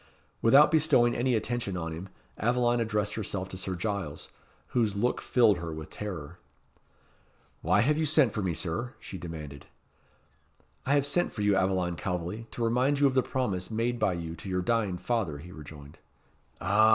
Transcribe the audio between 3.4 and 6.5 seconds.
to Sir Giles, whose look filled her with terror.